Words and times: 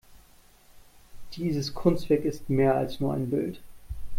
Dieses 1.33 1.75
Kunstwerk 1.75 2.25
ist 2.25 2.49
mehr 2.49 2.73
als 2.73 2.99
nur 2.99 3.13
ein 3.13 3.29
Bild. 3.29 3.61